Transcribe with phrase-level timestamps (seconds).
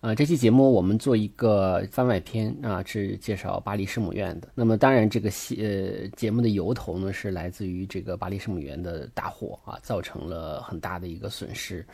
[0.00, 4.46] 呃，这期节目我们做一个番外篇啊，是介绍巴黎圣母院的。
[4.54, 11.84] 那么，当然这个戏呃节目的由头呢，是来自于这个巴黎圣母院的大火啊，造成了很大的一个损失。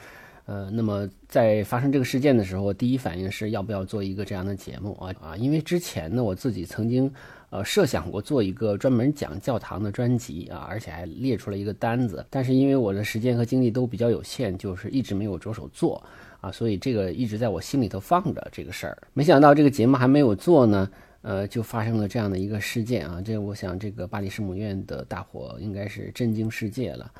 [0.45, 7.10] 呃，那么在发生这个事件的时候，第一反应是要不要做一个这样的节目啊啊，因为之前呢，我自己曾经
[7.48, 16.05] 呃设想过做一个专门讲教堂的专辑啊，而且还列出了一个单子，但是因为我的时间和精力都比较有限，就是一直没有着手做。
[16.45, 20.91] 啊，所以这个一直在我心里头放着这个事儿，没想到这个节目还没有做呢，
[21.23, 23.19] 呃，就发生了这样的一个事件啊。
[23.23, 27.11] 这我想，这个巴黎圣母院的大火应该是震惊世界了，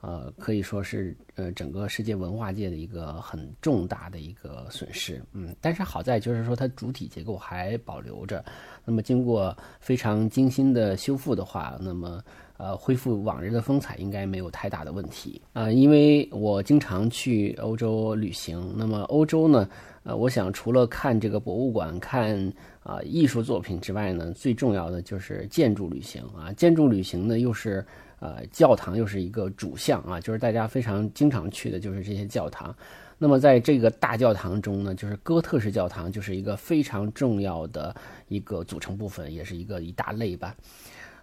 [0.00, 5.22] 呃，可以说是呃整个世界文化界的一个很重大的一个损失。
[5.32, 8.44] 嗯，但是好在就是说它主体结构还保留着，
[8.84, 12.20] 那么经过非常精心的修复的话，那么。
[12.62, 18.72] 呃，恢复往日的风采应该没有太大的问题啊，因为我经常去欧洲旅行。
[18.76, 19.68] 那么欧洲呢，
[20.04, 22.52] 呃，我想除了看这个博物馆、看
[22.84, 26.52] 啊艺术作品之外呢，最重要的就是建筑旅行啊。
[26.52, 27.84] 建筑旅行呢，又是
[28.20, 32.72] 呃教堂又是一个主项啊，就是大家非常经常去的就是这些教堂。
[33.18, 37.92] 那么在这个大教堂中呢，就是哥特式教堂就是一个非常重要的
[38.28, 40.54] 一个组成部分，也是一个一大类吧。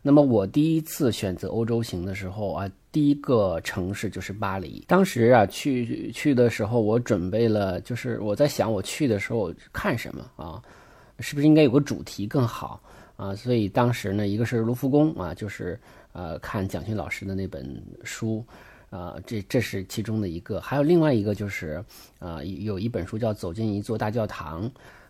[0.01, 4.83] 那么我第一次选择欧洲行的时候啊，第一个城市就是巴黎。
[4.87, 10.61] 当时啊去去的时候，我准备了，就是我在想我去的时候看什么啊，
[11.19, 12.81] 是不是应该有个主题更好
[13.17, 13.35] 啊？
[13.35, 15.77] 所以当时呢，一个是卢浮宫啊，就是
[16.13, 18.45] 呃看蒋勋老师的那本书
[18.89, 20.61] 啊，这这是其中的一个。
[20.61, 21.83] 还有另外一个就是
[22.19, 24.65] 啊，有一本书叫《走进一座大教堂》。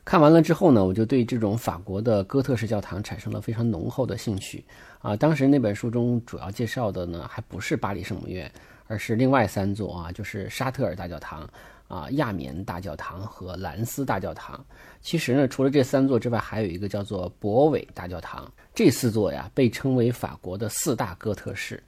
[0.10, 4.66] 看完了之后呢，我就对这种法国的哥特式教堂产生了非常浓厚的兴趣
[5.04, 5.16] 啊。
[5.16, 8.52] 当时那本书中主要介绍的呢，还不是巴黎圣母院，
[8.88, 11.48] 而是另外三座啊，就是沙特尔大教堂
[11.88, 14.60] 啊、亚眠大教堂和兰斯大教堂。
[15.00, 18.52] 其实呢，除了这三座之外，还有一个叫做博韦大教堂。
[18.74, 21.84] 这四座呀，被称为法国的四大哥特式。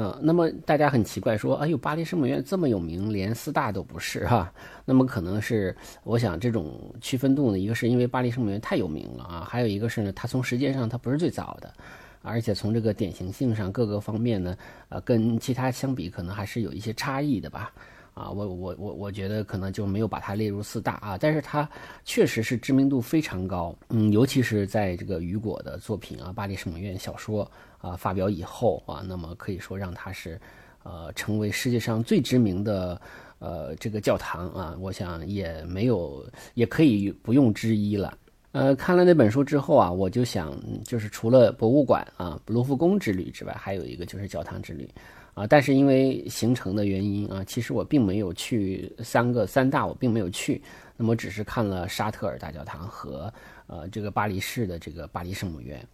[0.00, 4.52] 嗯，那么大家很奇怪，说，哎呦，巴黎圣母院这么有名，连四大都不是哈？
[4.84, 11.74] 那么可能是，我想这种区分度呢，一个是因为巴黎圣母院太有名了啊，还有一个是呢，它从时间上它不是最早的，
[12.22, 14.56] 而且从这个典型性上各个方面呢，
[14.88, 17.72] 呃，跟其他相比，可能还是有一些差异的吧。
[18.14, 21.68] 啊，我我我我觉得可能就没有把它列入四大啊，但是它
[22.04, 27.48] 确实是知名度非常高，嗯，尤其是在这个雨果的作品啊《巴黎圣母院》小说
[27.78, 30.40] 啊发表以后啊，那么可以说让它是，
[30.82, 33.00] 呃，成为世界上最知名的
[33.38, 36.24] 呃这个教堂啊，我想也没有
[36.54, 38.16] 也可以不用之一了。
[38.52, 44.88] 呃，看了那本书之后啊，我就想，就是除了博物馆啊、卢浮宫之旅之外，还有一个就是教堂之旅。
[45.34, 50.60] 啊，但是因为行程的原因啊，其实我并没有去三个三大，我并没有去，
[50.96, 53.32] 那么只是看了沙特尔大教堂和
[53.68, 55.86] 呃这个巴黎市的这个巴黎圣母院，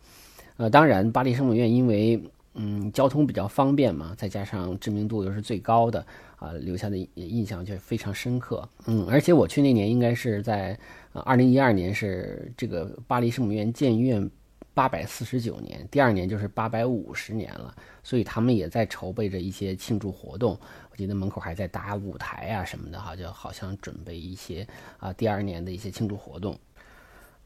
[0.56, 2.22] 呃，当然巴黎圣母院因为
[2.54, 6.04] 嗯交通比较方便嘛，再加上知名度又是最高的
[6.36, 8.68] 啊，留下的印象就非常深刻。
[8.86, 10.78] 嗯，而且我去那年应该是在
[11.12, 14.30] 二零一二年，是这个巴黎圣母院建院。
[14.76, 17.72] 八百四十九年，第二年就是八百五十年了，
[18.02, 20.58] 所以他们也在筹备着一些庆祝活动。
[20.90, 24.66] 我记得门口还在搭舞台啊什么的，哈，就好像准备一些
[24.98, 26.58] 啊第二年的一些庆祝活动。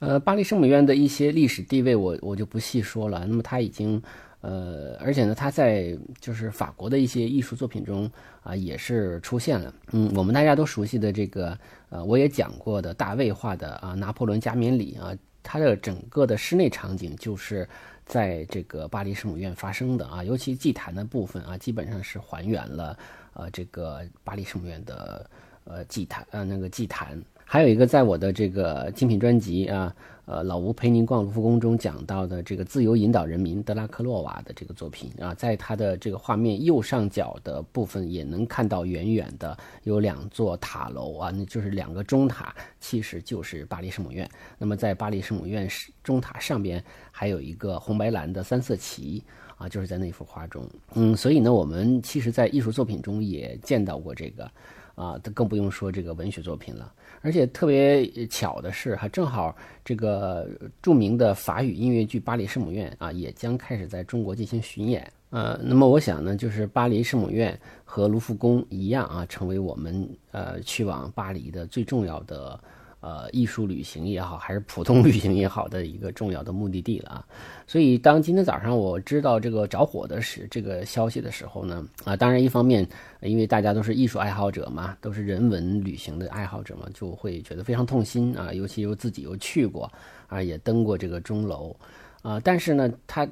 [0.00, 3.26] 呃，巴黎圣母院的一些历史地位，我我就不细说了。
[3.26, 4.00] 那么它已经，
[4.42, 8.09] 呃，而且呢，它在就是法国的一些艺术作品中
[8.44, 9.75] 啊也是出现了。
[9.91, 15.12] 嗯，我们大家都熟悉的这个，呃，我也讲过的大卫画的啊拿破仑加冕礼啊。
[15.42, 17.66] 它的整个的室内场景就是
[18.04, 22.97] 在这个巴黎圣母院发生的啊，尤其祭坛的部分啊，基本上是还原了
[23.33, 25.28] 呃这个巴黎圣母院的
[25.65, 27.21] 呃祭坛呃那个祭坛。
[27.50, 29.97] 还有一个，在我的这个精品专辑啊，
[30.27, 44.28] 呃，老吴陪您逛卢浮宫中讲到的这个自由引导人民德拉克洛瓦的这个作品啊，在它的这个画面右上角的部分也能看到远远的有两座塔楼啊，那就是两个钟塔，其实就是巴黎圣母院。
[44.59, 45.66] 那么在巴黎圣母院
[46.04, 49.24] 钟塔上边还有一个红白蓝的三色旗
[49.56, 50.68] 啊，就是在那幅画中。
[50.97, 54.50] 嗯，所以呢，我们其实在艺术作品中也见到过这个。
[54.98, 56.92] 啊，更不用说这个文学作品了。
[57.20, 59.54] 而且特别巧的是，哈，正好
[59.84, 60.48] 这个
[60.80, 65.10] 著名的法语音乐剧《巴黎圣母院》啊，也将开始在中国进行巡演。
[65.30, 72.59] 呃，那么我想呢，就是巴黎圣母院和卢浮宫一样啊，成为我们呃去往巴黎的最重要的。
[73.00, 77.24] 呃，艺术旅行也好，还是普通旅行也好的一个重要的目的地了啊。
[77.65, 82.84] 所以，当今天早上我知道这个着火的是这个消息的时候呢，啊，当然一方面，
[83.21, 88.53] 因为大家都是艺术爱好者嘛，都是人文旅行的爱好者嘛，就会觉得非常痛心啊。
[88.53, 89.89] 尤其又自己又去过
[90.27, 91.77] 啊，也登过这个钟楼
[92.22, 92.41] 啊。
[92.41, 93.24] 但是呢，他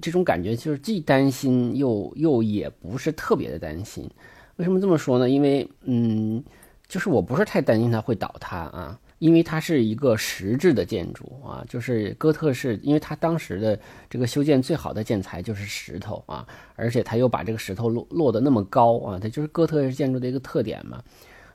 [0.00, 4.08] 这种感觉就是既担心又又也不是特别的担心。
[4.56, 5.28] 为什么这么说呢？
[5.28, 6.42] 因为嗯。
[6.92, 13.80] 就是我不是太担心它会倒塌啊，因为它是一个实质的建筑啊，就是哥特式，因为它当时的
[14.10, 16.46] 这个修建最好的建材就是石头啊，
[16.76, 21.02] 而且它又把这个石头落落得那么高啊，它就是哥特式建筑的一个特点嘛。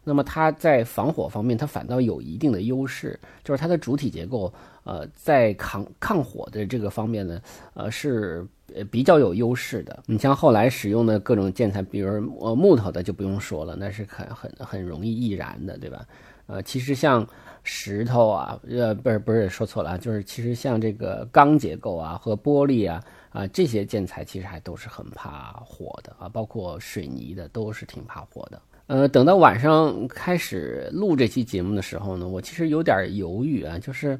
[0.04, 4.52] 那么它在防火方面，它反倒有一定的优势，就是它的主体结构，
[4.86, 7.40] 呃，在抗抗火的这个方面呢，
[7.76, 8.44] 呃是。
[8.76, 10.04] 呃，比较有优势的。
[10.06, 16.06] 你像后来使用的各种建材，比如呃木头的就不用说了，那是很很很容易易燃的，对吧？
[16.48, 17.26] 呃，其实像
[17.64, 28.62] 石头啊，呃，不是不是说错了啊，就是其实像这个钢结构啊和玻璃啊啊这些建材，其实还都是很怕火的啊，包括水泥的都是挺怕火的。
[28.88, 34.20] 呃，等到晚上开始录这期节目的时候呢，我其实有点犹豫啊，就是。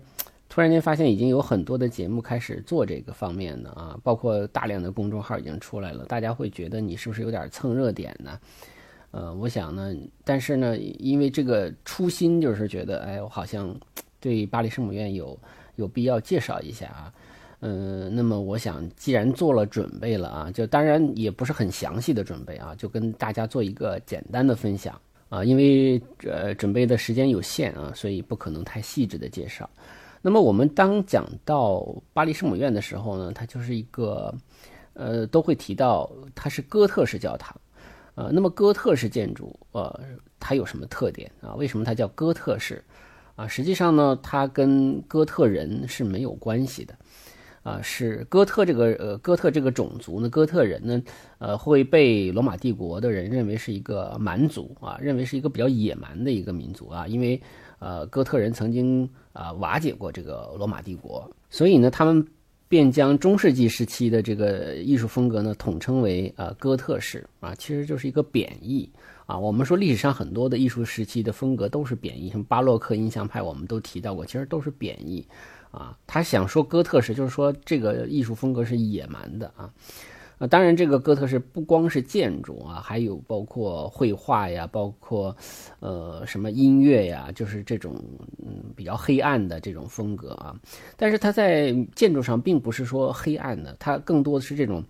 [0.58, 8.40] 突然间发现已经有很多的节目开始做这个方面的啊，包括大量的公众号已经出来了，大家会觉得你是不是有点蹭热点呢？
[9.12, 9.94] 呃，我想呢，
[10.24, 13.72] 但是呢，因为这个初心就是觉得，哎，我好像
[14.20, 15.40] 对巴黎圣母院有
[15.76, 17.14] 有必要介绍一下啊。
[17.60, 25.00] 嗯，那么我想，既然做了准备了啊，就当然也不是很详细的准备啊，就跟大家做一个简单的分享
[25.30, 29.70] 啊，因为呃准备的时间有限啊，所以不可能太细致的介绍。
[30.28, 34.36] 那么我们当讲到巴黎圣母院的时候呢，它就是一个，
[34.92, 37.56] 呃，都会提到它是哥特式教堂，
[38.16, 40.02] 呃，那么哥特式建筑，呃，
[40.38, 41.56] 它有什么特点啊？
[41.56, 42.84] 为什么它叫哥特式？
[43.38, 46.94] 啊，实际上呢，它跟哥特人是没有关系的，
[47.64, 51.02] 啊，是哥特这个呃哥特这个种族呢，哥特人呢，
[51.38, 57.42] 呃，会被罗马帝国的人认为是一个蛮族啊，认为是一个比较野蛮的一个民族啊，因为。
[57.80, 59.08] 呃，哥特人曾经
[59.38, 62.26] 啊瓦解过这个罗马帝国，所以呢，他们
[62.68, 68.90] 便将中世纪时期的这个艺术风格呢统称为呃哥特式啊，其实就是一个贬义
[69.26, 69.38] 啊。
[69.38, 75.26] 我们说历史上很多的艺术时期的风格都是贬义，像巴洛克印象派，我们都提到过，其实都是贬义
[75.72, 75.96] 啊。
[76.08, 79.72] 他想说哥特式，就是说这个艺术风格是野蛮的啊。
[80.40, 85.36] 啊，当然，这个哥特式不光是建筑啊，还有包括绘画呀，包括，
[85.80, 87.96] 呃，什么音乐呀，就是这种
[88.38, 90.56] 嗯比较黑暗的这种风格啊。
[90.96, 94.84] 但是它在建筑上并不是说黑暗的，它更多的是这种，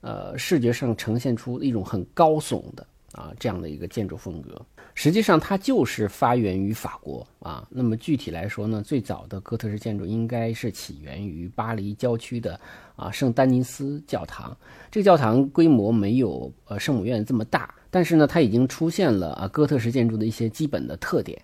[0.00, 4.62] 呃，视觉上呈现出一种很高耸的啊这样的一个建筑风格。
[4.96, 7.64] 实际上，它就是发源于法国啊。
[7.70, 12.58] 那么具体来说呢，最早的哥特式建筑应该是起源于巴黎郊区的。
[12.96, 14.56] 啊，圣丹尼斯教堂，
[14.90, 21.38] 这个教堂规模没有呃圣母院这么大，但是呢，它已经出现了啊哥特式建筑的一些基本的特点。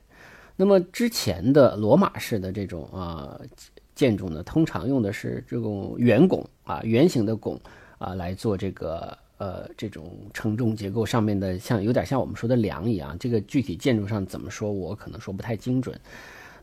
[0.56, 3.38] 那么之前的罗马式的这种啊
[3.94, 7.60] 建筑呢，通常用的是这种圆拱啊圆形的拱
[7.98, 13.16] 啊来做这个呃这种承重结构上面的，像有点像我们说的梁一样。
[13.18, 15.98] 这个具体建筑上怎么说，我可能说不太精准。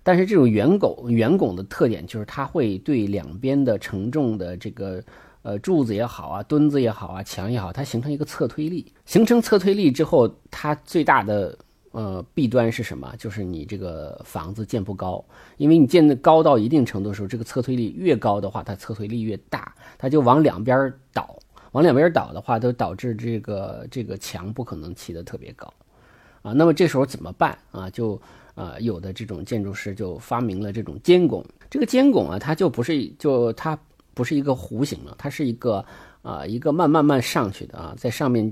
[0.01, 5.03] 但是这种圆拱圆拱的特点就是它会对两边的承重的这个
[5.41, 8.93] 呃柱子也好啊墩子也好啊墙也好，它形成一个侧推力。
[9.05, 11.57] 形成侧推力之后，它最大的
[11.91, 13.13] 呃弊端是什么？
[13.17, 15.23] 就是你这个房子建不高，
[15.57, 21.37] 因为你建的高到一定程度的时候，这个侧推力越高的话，它侧推力越大，它就往两边倒。
[21.71, 25.71] 往两边倒的话，都导致这个这个墙不可能砌得特别高
[26.41, 26.51] 啊。
[26.51, 27.89] 那么这时候怎么办啊？
[27.89, 28.19] 就
[28.55, 31.45] 啊，有的这种建筑师就发明了这种尖拱。
[31.69, 33.77] 这个尖拱啊，它就不是就它
[34.13, 35.85] 不是一个弧形了，它是一个
[36.21, 38.51] 啊一个慢慢慢上去的啊，在上面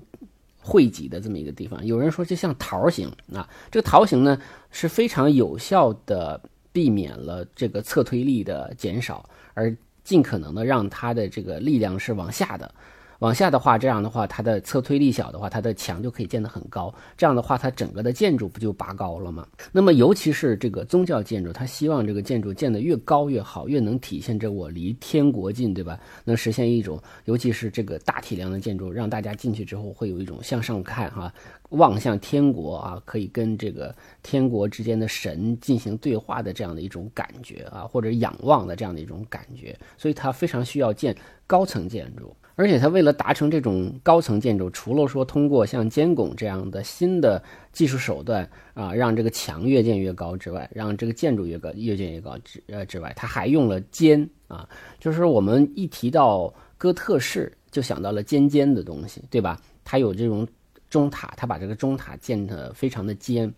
[0.62, 1.83] 汇集的这么一个地方。
[1.86, 6.39] 有人说就像桃形啊，这个桃形呢是非常有效的
[6.71, 12.74] 避免了这个侧推力的减少，而尽可能的让它的这个力量是往下的。
[13.19, 16.93] 往下的话，这样的话，它的侧推力小的话，它的墙就可以建得很高。
[17.17, 19.47] 这样的话，它整个的建筑不就拔高了吗？
[19.71, 26.00] 那么，尤其是这个宗教建筑，它希望这个建筑建得越高越好，越能体现着我离天国近，对吧？
[26.25, 31.33] 能实现一种，尤其是这个大体量的建筑，让大家进去之后会有一种向上看哈，
[31.69, 39.75] 望向天国啊，可以跟这个天国之间的神进行对话的这样的一种感觉啊，或者仰望的这样的一种感觉。
[39.97, 41.15] 所以，它非常需要建
[41.47, 42.36] 高层建筑。
[42.58, 54.68] 而且它为了达成这种高层建筑，除了说通过像尖拱这样的新的技术手段啊，让这个墙越建越高之外，让这个建筑越高越建越高之呃之外，它还用了尖啊，
[55.00, 59.62] 就是我们一提到哥特式，就想到了尖尖的东西，对吧？
[59.86, 60.46] 它有这种
[60.90, 63.54] 钟塔，它把这个钟塔建得非常的尖。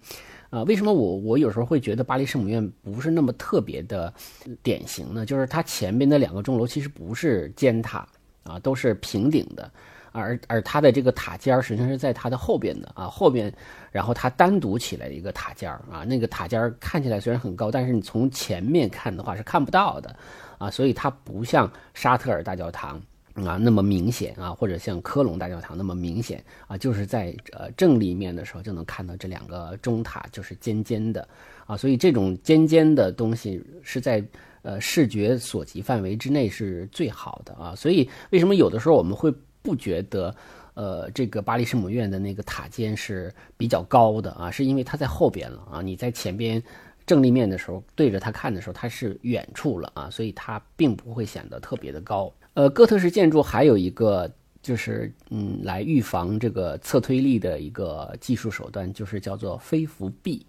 [0.50, 4.14] 啊，为什么我我有时候会觉得巴黎圣母院不是那么特别的
[4.62, 5.26] 典型呢？
[5.26, 8.06] 就是它前边的两个钟楼其实不是尖塔
[8.44, 9.72] 啊，都是平顶的，
[10.12, 13.54] 而而它的这个塔尖实际上是在它的后边的啊，后边，
[13.92, 20.16] 然后它单独起来的一个塔尖啊，那个塔尖看起来虽然很高，但是你从前面看的话是看不到的
[20.58, 23.02] 啊，所以它不像沙特尔大教堂。
[23.36, 31.26] 啊，那么明显啊，或者像科隆大教堂那么明显啊，就是在呃正立面的时候就能看到这两个钟塔就是尖尖的
[31.70, 34.26] 啊，所以这种尖尖的东西是在
[34.64, 40.36] 呃视觉所及范围之内是最好的啊，所以为什么有的时候我们会不觉得
[40.74, 46.62] 呃这个巴黎圣母院的那个塔尖是比较高的啊，是因为它在后边了啊，你在前边
[47.06, 52.34] 正立面的时候对着它看的时候它是远处了啊，所以它并不会显得特别的高。
[52.56, 54.28] 呃，哥特式建筑还有一个
[54.62, 60.46] 就是，嗯，来预防这个侧推力的一个技术手段，就是叫做飞扶壁。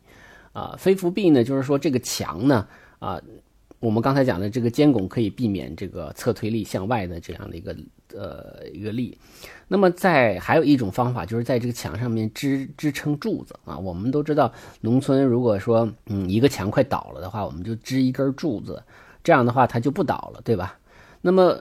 [0.52, 2.66] 啊，飞扶壁呢，就是说这个墙呢，
[2.98, 3.20] 啊，
[3.78, 7.76] 我们刚才讲的这个尖拱可以避免这个侧推力向外的这样的一个
[8.14, 9.16] 呃一个力。
[9.68, 13.78] 那么在还有一种方法，就是在这个墙上面支支撑柱子啊。
[13.78, 18.82] 我们都知道，农村如果说嗯一个墙快倒了的话，我们就支一根柱子，
[19.22, 20.76] 这样的话它就不倒了，对吧？
[21.22, 21.56] 那么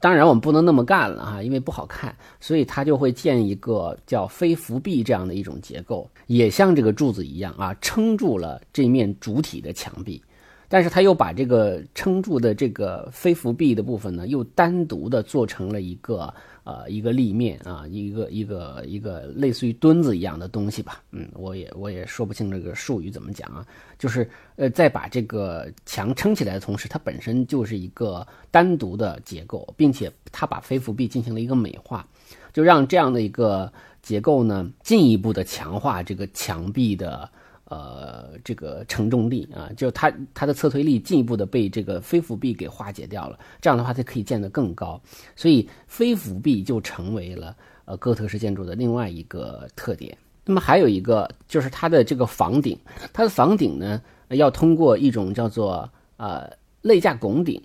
[0.00, 10.22] 当然，我们不能那么干了哈，因为不好看，所以它就会建一个叫非浮壁这样的一种结构，也像这个柱子一样啊，撑住了这面主体的墙壁。
[10.66, 16.32] 但是它又把这个撑住的这个非浮壁的部分呢，又单独的做成了一个
[16.64, 21.02] 呃一个立面啊，一个一个一个类似于墩子一样的东西吧。
[21.12, 23.66] 嗯，我也我也说不清这个术语怎么讲啊，
[23.98, 32.06] 就是呃在把这个墙撑起来的同时，它本身就是一个单独的结构，并且它把飞扶壁进行了一个美化，
[32.52, 37.30] 就让这样的一个结构呢进一步的强化这个墙壁的。
[37.74, 45.00] 呃，这个承重力啊，就它它的侧推力进一步的被这个飞扶壁给化解掉了，这样的话它可以建得更高，
[45.34, 50.16] 所以飞扶壁就成为了呃哥特式建筑的另外一个特点。
[50.44, 52.78] 那么还有一个就是它的这个房顶，
[53.12, 56.48] 它的房顶呢要通过一种叫做呃
[56.82, 57.60] 肋架拱顶，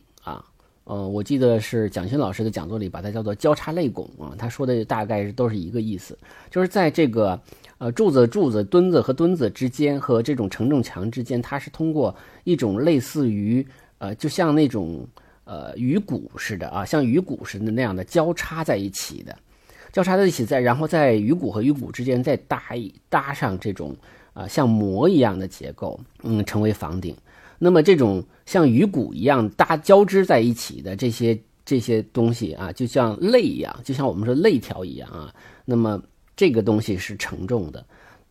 [0.90, 6.18] 呃，我记得是蒋勋老师的讲座里把它叫做交叉肋拱啊，他说的大概都是一个意思，
[6.50, 7.40] 就是在这个。
[7.78, 13.66] 呃，柱子、柱子、墩子和墩子之间和这种承重墙之间，它是通过一种类似于
[14.00, 15.08] 呃，就像那种
[15.46, 19.34] 呃鱼骨似的啊，像鱼骨似的那样的交叉在一起的，
[19.94, 23.96] 交叉在一起，在然后在鱼骨和鱼骨之间再搭一搭上这种
[24.34, 27.16] 啊像膜一样的结构，嗯，成为房顶。
[27.60, 35.32] 那么这种像鱼骨一样搭交织在一起的这些这些东西啊，就像肋一样，就像我们说肋条一样啊，
[35.66, 36.02] 那么。
[36.40, 37.86] 这个东西是承重的，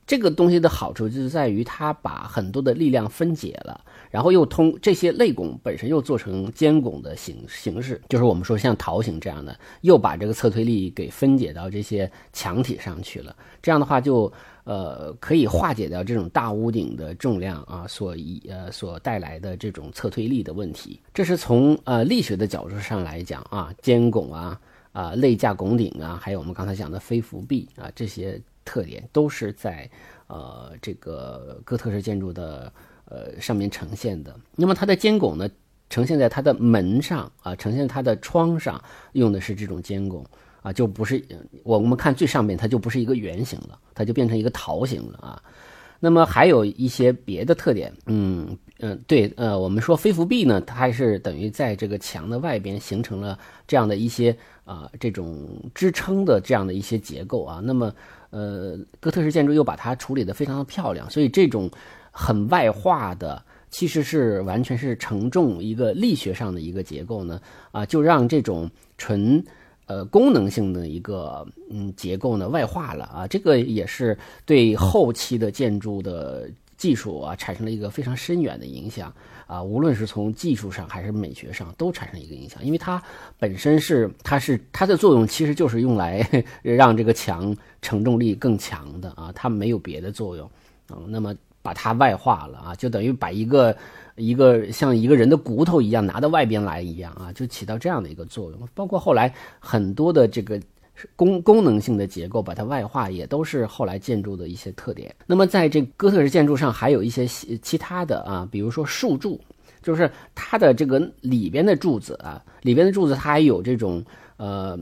[0.07, 3.79] 这个东西的好处就是在于它把很多的力量分解了，
[4.11, 13.35] 然后又通这些肋拱本身又做成尖拱的形形式，就是我们说像桃形这样的，又把这个侧推力给分解到这些墙体上去了。
[13.63, 14.33] 这样的话就
[14.65, 21.01] 呃可以化解掉这种大屋顶的重量啊所以呃所带来的这种侧推力的问题。
[21.13, 24.61] 这是从呃力学的角度上来讲啊，尖拱啊。
[24.93, 29.89] 啊，肋架拱顶啊，还有我们刚才讲的飞扶壁啊，这些特点都是在
[30.27, 32.73] 呃这个哥特式建筑的
[33.09, 34.35] 呃上面呈现的。
[34.55, 35.49] 那么它的尖拱呢，
[35.91, 40.25] 呈现在它的门上啊，呈现它的窗上，用的是这种尖拱
[40.63, 41.23] 啊，就不是
[41.63, 45.43] 我我们看最上面，它就不是一个圆形了，它就变成一个桃形了啊。
[46.01, 53.37] 那么还有一些别的特点，嗯嗯，对，呃，我们说飞扶壁呢，它是等于在这个墙的外边形成了
[53.67, 54.37] 这样的一些。
[54.69, 57.91] 啊，这种支撑的这样的一些结构啊，那么，
[58.29, 61.71] 呃，哥特式建筑又把它处理得非常的漂亮，所以这种
[62.19, 69.41] 很外化的，其实是完全是承重一个力学上的一个结构呢，啊，就让这种纯
[69.87, 79.15] 呃功能性的一个嗯结构呢外化了啊，这个也是对后期的建筑的技术啊产生了一个非常深远的影响。
[79.47, 83.03] 啊，无论是从技术上还是美学上，都产生一个影响，因为它
[83.39, 86.21] 本身是，它是它的作用其实就是用来
[86.61, 90.47] 让这个墙承重力更强的啊，它没有别的作用
[90.89, 91.01] 啊。
[91.09, 93.77] 那么把它外化了啊，就等于把一个
[94.17, 98.69] 一个像一个人的骨头一样拿到外边来一样啊，就起到这样的一个作用。
[98.75, 100.61] 包括后来很多的这个
[101.15, 105.15] 功功能性的结构，把它外化，也都是后来建筑的一些特点。
[105.27, 109.41] 那么在这哥特式建筑上，还有一些其他的啊，比如说竖柱，
[109.83, 114.05] 就是它的这个里边的柱子啊，里边的柱子它还有这种
[114.37, 114.79] 呃。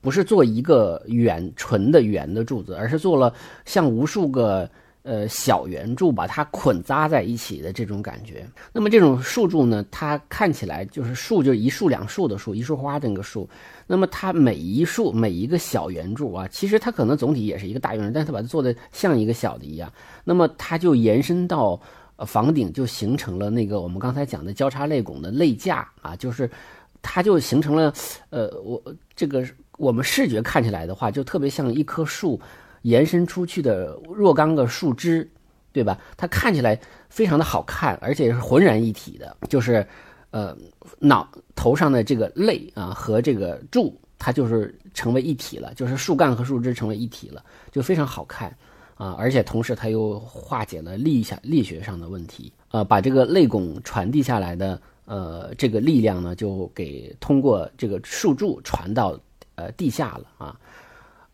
[0.00, 3.34] 不是做一个圆纯的圆的柱子，而是做了
[3.64, 4.70] 像无数个
[5.04, 8.44] 呃小圆柱，把它捆扎在一起的这种感觉。
[8.72, 13.48] 那么这种树柱呢，它看起来就是树，就是一树两树的树，一束花的那个树。
[13.86, 19.92] 那么它每一树每一个小圆柱啊，其实它可能总体也是一个大圆柱，但是它把它做的像一个小的一样。
[20.24, 21.80] 那么它就延伸到
[22.26, 26.50] 房顶，就形成了那个我们刚才讲的交叉肋拱的肋架啊，就是
[27.00, 27.92] 它就形成了
[28.30, 28.82] 呃我
[29.14, 29.44] 这个。
[29.76, 32.40] 我们视觉看起来的话，就特别像一棵树
[32.84, 35.28] 延伸出去的若干个树枝，
[35.72, 35.98] 对吧？
[36.16, 39.34] 它看起来非常的好看，而且是浑然一体的。
[39.48, 39.86] 就是，
[40.30, 40.54] 呃，
[40.98, 41.26] 脑
[41.56, 48.54] 头上的这个肋啊和这个柱，它就是成为一体了，就是树干和树枝成为一体了，就非常好看
[48.96, 49.16] 啊！
[49.18, 59.18] 而且同时它又化解了力下力学上的问题，呃，把这个肋拱传递下来的呃这个力量呢，就给通过这个树柱传到。
[59.56, 60.58] 呃，地下了啊，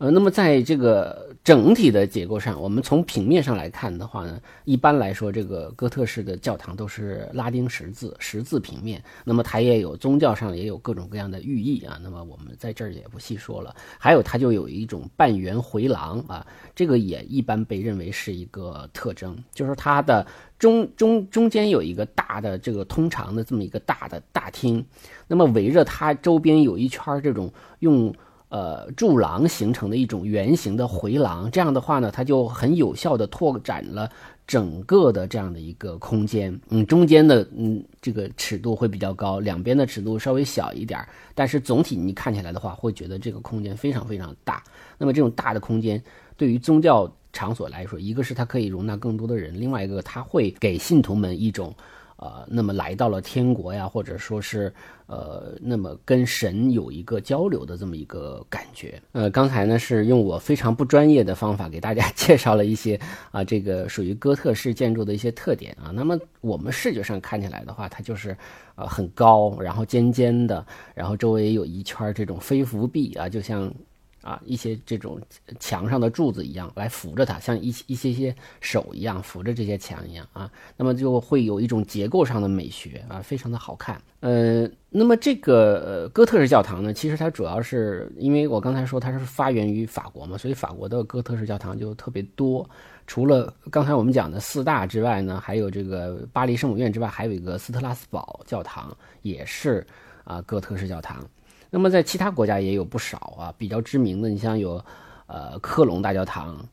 [0.01, 8.99] 呃，那么在这个整体的结构上，我们从平面上来看的话呢，一般来说，这个哥特式的教堂都是拉丁十字十字平面。
[9.23, 11.99] 那么它也有宗教上也有各种各样的寓意啊。
[12.01, 13.75] 那么我们在这儿也不细说了。
[13.99, 16.43] 还有它就有一种半圆回廊啊，
[16.73, 20.25] 这个也一般被认为是一个特征，就是它的
[20.57, 24.83] 中中中间有一个大的这个通常的这么一个大的大厅。
[25.27, 28.11] 那么围着它周边有一圈这种用
[28.51, 34.11] 呃柱廊形成的一种圆形的回廊，这样的话呢，它就很有效的拓展了
[34.45, 36.59] 整个的这样的一个空间。
[36.69, 40.99] 嗯，中间的嗯这个尺度会比较高，两边的尺度稍微小一点，
[41.33, 44.61] 但是总体你看起来的话，会觉得这个空间非常非常大。
[44.97, 46.03] 那么这种大的空间
[46.35, 51.73] 对于宗教场所来说，一个是它可以容纳更多的人，另外一个它会给信徒们一种。
[52.21, 54.71] 呃，那么来到了天国呀，或者说是
[55.07, 59.01] 呃，那么跟神有一个交流的这么一个感觉。
[59.11, 62.99] 呃，刚才呢是用我非常不专业的方法给大家介绍了一些
[63.31, 65.89] 啊，这个属于哥特式建筑的一些特点啊。
[65.89, 68.37] 那么我们视觉上看起来的话，它就是
[68.75, 73.73] 呃很高，然后尖尖的，然后周围有一圈这种飞浮壁啊，就像。
[74.21, 75.19] 啊，一些这种
[75.59, 84.01] 墙上的柱子一样来扶着它，像一一些些手一样扶着这些墙一样啊，那么就会有一种结构上的美学啊，非常的好看。
[84.19, 92.69] 呃，那么这个哥特式教堂呢，其实它主要是因为我刚才说它是发源于法国嘛，所以法国的哥特式教堂就特别多。
[93.07, 99.85] 除了刚才我们讲的四大之外呢，还有这个巴黎圣母院之外，还有一个斯特拉斯堡教堂，也是
[100.23, 101.27] 啊哥特式教堂。
[101.73, 104.83] 那么在其他国家也有不少啊，比较知名的，你像有，
[105.25, 106.63] 呃，科隆大教堂，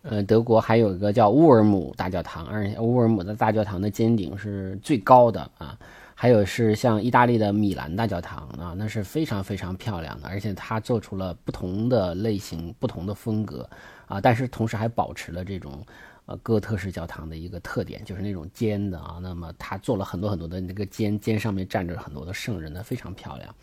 [0.00, 5.78] 呃，德国还有一个叫乌尔姆大教堂，而且乌尔姆的大教堂的尖顶是最高的啊，
[6.14, 13.68] 还有是像意大利的米兰大教堂啊，那是非常非常漂亮的，而且它做出了不同的类型、不同的风格
[14.06, 15.84] 啊，但是同时还保持了这种
[16.24, 23.54] 呃哥特式教堂的一个特点，就是那种尖的啊，那么它做了很多很多的那个尖尖上面站着很多的圣人呢，非常漂亮。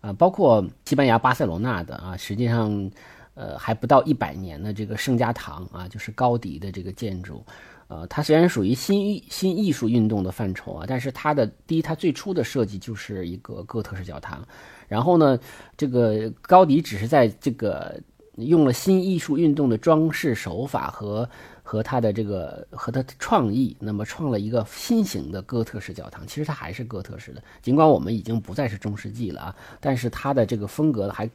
[0.00, 2.90] 啊，包括西班牙巴塞罗那的啊，实际上，
[3.34, 7.44] 呃，还不到一百年的这个圣家堂啊，就是高迪的这个建筑，
[7.88, 14.42] 呃，它虽然属于新艺新艺术运动的范畴啊，但是它的第一，它最初的设计就是一个哥特式教堂，
[14.88, 15.38] 然后呢，
[15.76, 18.00] 这个高迪只是在这个
[18.36, 21.28] 用了新艺术运动的装饰手法和。
[21.70, 26.26] 和他的这个和他的创意，那么创了一个新型的哥特式教堂。
[26.26, 31.30] 其实它还是哥特式的，尽管我们已经不再是中世纪了啊，但是它的这个风格还，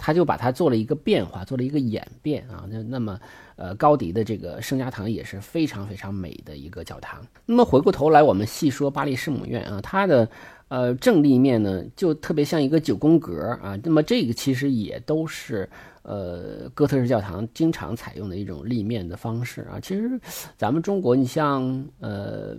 [0.00, 2.64] 他就把它做了一个变化，做了一个演变啊。
[2.68, 3.20] 那那么，
[3.56, 7.20] 呃，高迪的这个圣家堂也是非常非常美的一个教堂。
[7.44, 10.26] 那么回过头来，我们细说巴黎圣母院啊，它的
[10.68, 13.78] 呃正立面呢，就特别像一个九宫格啊。
[13.84, 15.68] 那么这个其实也都是。
[16.02, 20.18] 呃，哥特式教堂经常采用的一种立面的方式啊，其实
[20.56, 22.56] 咱们中国，你像呃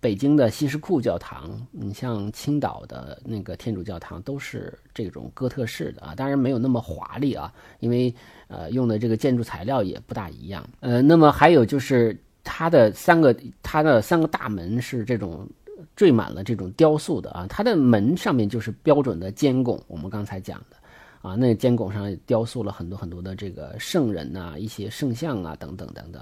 [0.00, 8.14] 北京的西什库教堂，你像青岛的那个天主教堂，都是这种哥特式的啊，当然没有那么华丽啊，因为
[8.48, 10.68] 呃用的这个建筑材料也不大一样。
[10.80, 15.48] 呃，那么还有就是它的三个它的三个大门是这种
[15.96, 20.76] 缀满了这种雕塑的啊，它的门上面就是标准的尖拱，我们刚才讲的。
[21.22, 26.20] 啊，那尖拱上雕塑了很多很多的这个圣人呐，一些圣像啊，等等等等。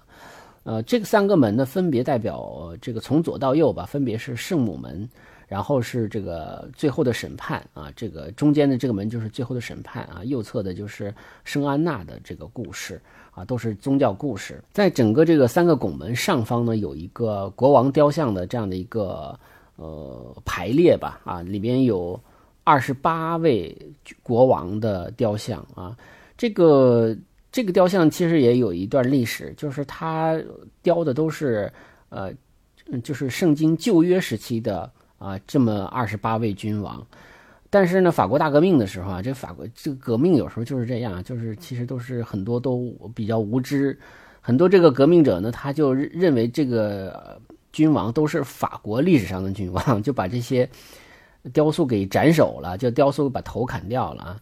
[0.63, 5.09] 呃，这个三个门呢，分别代表这个从左到右吧，分别是圣母门，
[5.49, 14.63] 然后是这个最后的审判啊，这个中间的这个门就是最后的审判啊，右侧的就是圣安娜的这个故事啊，都是宗教故事。
[14.71, 19.35] 在整个这个三个拱门上方呢，有一个国王雕像的这样的一个
[19.77, 22.21] 呃排列吧啊，里边有
[22.65, 23.75] 二十八位
[24.23, 25.97] 国王的雕像啊，
[26.37, 27.17] 这个。
[27.53, 30.41] 这个雕像其实也有一段历史，就是它
[30.83, 31.73] 雕的都是，
[32.11, 32.33] 呃，
[33.03, 37.05] 就是圣经旧约时期的啊这么二十八位君王。
[37.73, 43.97] 但是呢，法国大革命的时候啊，这法国这个革命有时候就是这样，就是其实都是很多都比较无知，
[44.41, 47.41] 很多这个革命者呢，他就认为这个
[47.73, 50.69] 君王都是法国历史上的君王，就把这些
[51.53, 54.41] 雕塑给斩首了，就雕塑把头砍掉了啊。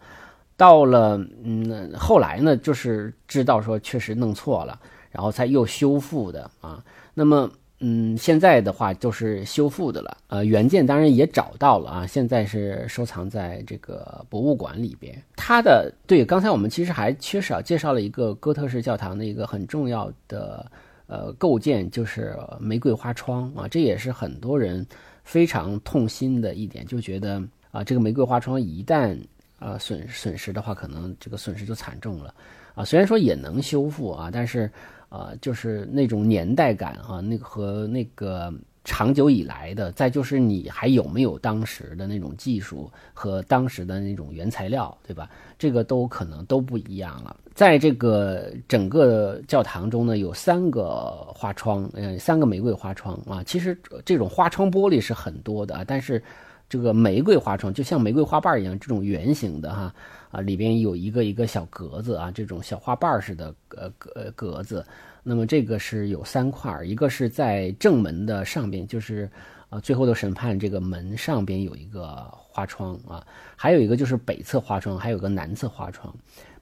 [0.58, 4.76] 到了，嗯，后来呢，就是知道说确实弄错了，
[5.12, 6.84] 然后才又修复的啊。
[7.14, 10.16] 那么，嗯，现在的话就是修复的了。
[10.26, 15.16] 呃，原件当然也找到了啊，现在是收藏在这个博物馆里边。
[15.36, 20.68] 它的对，刚才我们其实还缺少介绍了一个哥特式教堂的一个很重要的
[21.06, 23.68] 呃构件，就是玫瑰花窗啊。
[23.68, 24.84] 这也是很多人
[25.22, 27.40] 非常痛心的一点，就觉得
[27.70, 29.16] 啊，这个玫瑰花窗一旦
[29.58, 32.32] 啊，损损失的话，可能这个损失就惨重了，
[32.74, 34.70] 啊，虽然说也能修复啊，但是，
[35.08, 45.28] 呃，就是那种年代感啊，那个和那个长久以来的，再就是你还有没有当时的那种技术和当时的那种原材料，对吧？
[45.58, 47.36] 这个都可能都不一样了。
[47.52, 56.22] 在这个整个教堂中呢，有三个花窗，嗯，三个玫瑰花窗啊，其实这种花窗玻璃是很多的啊，但是。
[56.68, 59.94] 这个玫瑰花窗就像玫瑰花瓣一样，这种圆形的哈
[60.31, 64.85] 啊，里边有一个一个小格子啊，这种小花瓣似的呃格格子。
[65.22, 69.31] 那么这个是有三块，一个是在正门的上边，就是
[69.70, 73.26] 啊最后的审判这个门上边有一个花窗啊，
[73.57, 76.14] 还有一个就是北侧花窗，还有个南侧花窗。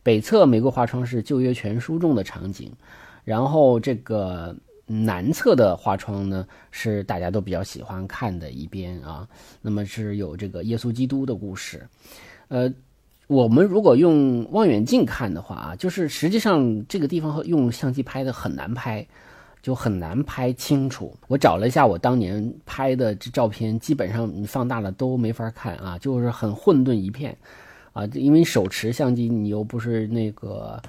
[0.03, 2.73] 北侧玫瑰花窗是旧约全书中的场景，
[3.25, 4.55] 然后这个。
[4.87, 9.27] 南侧的花窗呢，是大家都比较喜欢看的一边啊。
[9.61, 11.85] 那么是有这个耶稣基督的故事。
[12.47, 12.73] 呃，
[13.27, 19.05] 我们如果用望远镜看的话啊，就是实际上这个地方用相机拍的很难拍，
[19.61, 21.13] 就很难拍清楚。
[21.27, 27.37] 我找了一下我当年拍的这照片，基本上你放大了都没法看啊，就是很混沌一片
[27.93, 28.07] 啊。
[28.13, 30.81] 因为手持相机，你又不是那个。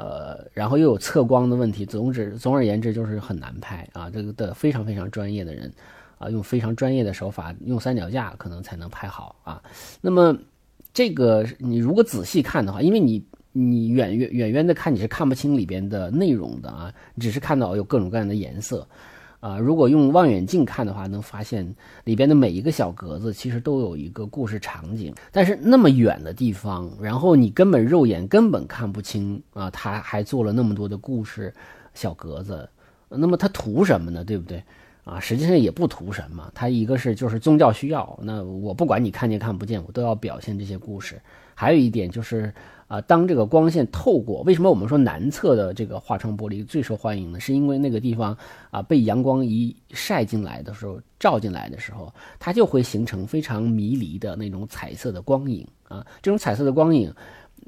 [0.00, 4.08] 呃，然后又有测光的问题，总之，总而言之就是很难拍啊。
[4.08, 5.70] 这个的非常非常专业的人，
[6.16, 9.62] 啊，用非常专业的手法，用三脚架可能才能拍好啊。
[10.00, 10.34] 那么，
[10.94, 18.88] 这个你如果仔细看的话，因为你你远远远远的看你是看不清里边的内容的啊，只是看到有各种各样的颜色。
[19.40, 21.74] 啊，如果用望远镜看的话，能发现
[22.04, 25.14] 里边的每一个小格子其实都有一个故事场景。
[25.32, 31.52] 但是那么远的地方，然后你根本肉眼根本看不清啊，他还做了那么多的故事
[31.94, 32.68] 小格子，
[33.08, 34.22] 那么他图什么呢？
[34.22, 34.62] 对不对？
[35.10, 41.20] 啊，实际上也不图什么，它一个是就是宗教需要，那我不管你看见看不见，我都要表现这些故事。
[41.54, 42.52] 还有一点就是。
[42.90, 47.38] 啊，当这个光线透过，为什么我们说南侧的这个化窗玻璃最受欢迎呢？
[47.38, 48.36] 是因为那个地方
[48.72, 56.04] 啊，被阳光一晒进来的时候，照进来的时候，它就会形成非常迷离的那种彩色的光影啊。
[56.20, 57.14] 这种彩色的光影，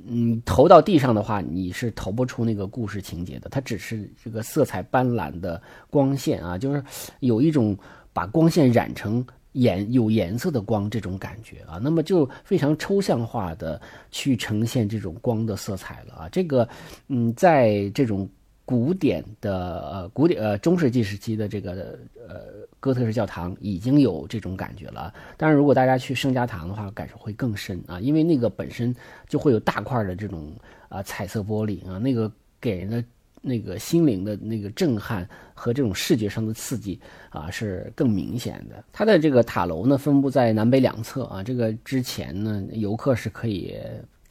[0.07, 6.83] 嗯，投到地上的话，你是投不出那个故事情节的，它只是这个色彩斑斓的光线啊，就是
[7.20, 7.76] 有一种
[8.12, 9.24] 把光线染成。
[9.52, 13.78] 颜有颜色的光这种感觉啊，那么就非常抽象化的
[14.11, 16.28] 去呈现这种光的色彩了啊。
[16.31, 16.66] 这个，
[17.09, 18.26] 嗯，在这种
[18.64, 21.98] 古典的呃古典呃中世纪时期的这个
[22.29, 22.37] 呃
[22.81, 25.12] 哥特式教堂已经有这种感觉了。
[25.37, 28.94] 当然，如果大家去圣家堂的话，感受会更深啊，因为那个本身
[29.29, 30.53] 就会有大块的这种
[30.88, 33.05] 啊彩色玻璃啊，那个给人的。
[33.44, 38.85] 那个心灵的那个震撼和这种视觉上的刺激啊，是更明显的。
[38.92, 41.42] 它的这个塔楼呢，分布在南北两侧啊。
[41.42, 43.75] 这个之前呢，游客是可以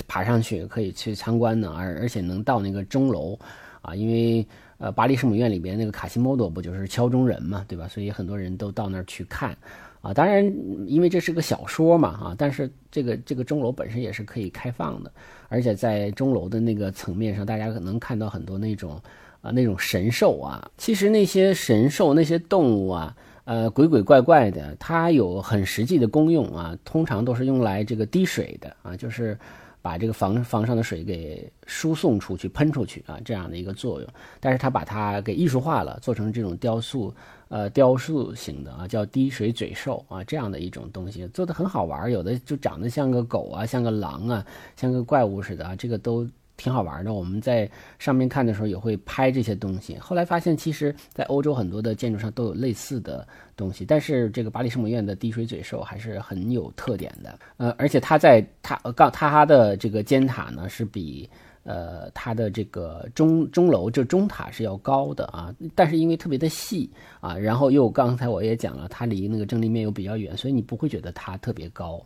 [0.08, 3.38] 爬上去，可以去参观的，而而且能到那个钟楼
[3.82, 3.96] 啊。
[3.96, 4.46] 因为
[4.78, 7.88] 呃，巴黎圣母院里边那个卡西莫多不就是敲钟人嘛，对吧？
[7.88, 9.56] 所以很多人都到那儿去看。
[10.02, 10.44] 啊，当然，
[10.88, 15.12] 因为这是个小说嘛，啊，但是这个这个钟楼本身也是可以开放的，
[15.48, 19.00] 而且在钟楼的那个层面上，大家可能看到很多那种
[19.42, 20.68] 啊那种神兽啊。
[20.76, 29.38] 其实那些神兽、那些动物啊，呃，鬼鬼怪怪的，它有很实际的功用啊，通常都是用来这个滴水的啊，就是
[29.82, 34.10] 把这个房房上的水给输送出去、喷出去啊，这样的一个作用。
[34.40, 37.14] 但是它把它给艺术化了，做成这种雕塑，
[37.50, 42.12] 呃，雕塑型的啊，叫滴水嘴兽啊，这样的一种东西，做的很好玩。
[42.12, 46.28] 有的就长得像个狗啊，像个狼啊，像个怪物似的啊，这个都。
[46.62, 49.98] 挺好玩的，我们在上面看的时候也会拍这些东西。
[49.98, 57.40] 后来发现，其实，在欧洲很多的建筑上都有类似的东西，但是这个巴黎圣母院的滴水嘴兽还是很有特点的。
[57.58, 61.28] 呃，而且它在它刚它的这个尖塔呢，是比
[61.64, 65.52] 呃它的这个钟钟楼这钟塔是要高的啊。
[65.74, 66.88] 但是因为特别的细
[67.22, 72.00] 啊，然后又刚才我也讲了，它离那个正立面又比较远，所以你不会觉得它特别高，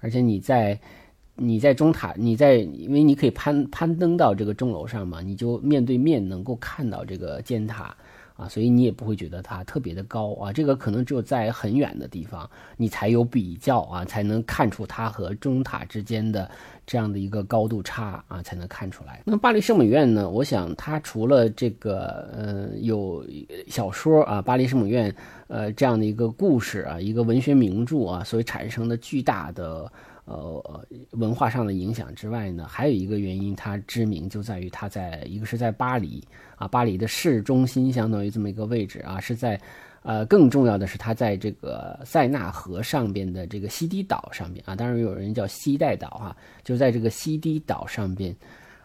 [0.00, 0.76] 而且你在。
[1.42, 7.96] 你在中塔，你在，因为你可以攀攀登到这个钟楼上嘛，你就面对面能够看到这个尖塔
[8.36, 10.52] 啊，所以你也不会觉得它特别的高啊。
[10.52, 16.50] 这个可能只有在很远的地方，你才有比较啊，才能看出它和钟塔之间的
[16.86, 19.22] 这样的一个高度差啊，才能看出来。
[19.24, 20.28] 那么巴黎圣母院呢？
[20.28, 23.24] 我想它除了这个呃有
[23.66, 25.14] 小说啊，巴黎圣母院
[25.48, 29.90] 呃这样的一个故事啊，一个文学名著啊，所以产生的巨大的。
[30.30, 36.22] 呃，文化上的影响之外呢，还有一个原因，它知名就在于它在一个是在巴黎
[36.54, 39.60] 啊，巴黎的市中心，相当于这么一个位置啊，是在
[40.02, 48.34] 呃，更重要的是它在这个塞纳河上边的这个西堤岛上边啊，当然有人叫西带岛哈，就在这个西堤岛上边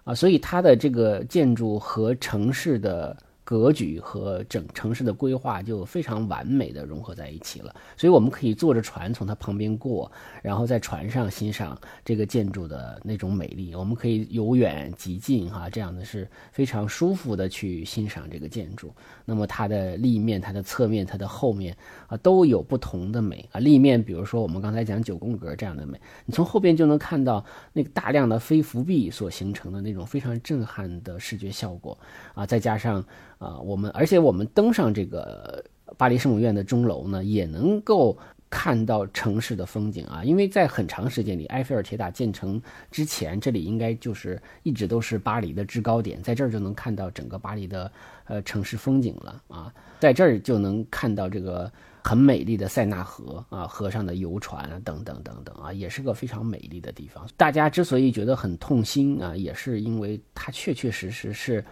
[0.03, 3.15] 啊，所以它的这个建筑和城市的。
[3.45, 13.75] 格局和整城市的规划就非常完美的融合在一起了，所以我们可以坐着船从它旁边过，然后在船上欣赏这个建筑的那种美丽。
[13.75, 18.91] 我们可以由远及近，哈，这样的是非常舒服的去欣赏这个建筑。
[19.25, 21.77] 那么它的立面、它的侧面、它的后面
[22.07, 23.59] 啊，都有不同的美啊。
[23.59, 31.95] 立面，比如说我们刚才讲九宫格这样的美，你从后边就能看到那个大量的飞浮壁所形成的那种非常震撼的视觉效果
[32.33, 33.05] 啊，再加上。
[33.45, 35.63] 啊我们而且我们登上这个
[35.97, 38.17] 巴黎圣母院的钟楼呢，也能够
[38.49, 40.23] 看到城市的风景啊。
[40.23, 47.91] 因为在很长时间里，埃菲尔铁塔建成之前，这里应该就是一直都是巴黎的制高点，在这儿就能看到整个巴黎的
[48.25, 49.73] 呃城市风景了啊。
[49.99, 51.71] 在这儿就能看到这个
[52.03, 57.25] 很美丽的塞纳河啊，河上的游船啊，等等等等啊，也是个非常美丽的地方。
[57.37, 61.63] 大家之所以觉得很痛心啊，也是因为它确确实实是。